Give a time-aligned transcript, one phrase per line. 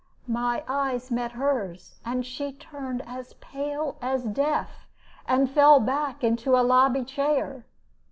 [0.27, 4.87] My eyes met hers, and she turned as pale as death,
[5.27, 7.67] and fell back into a lobby chair.